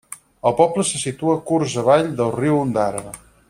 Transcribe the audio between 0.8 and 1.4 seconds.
se situa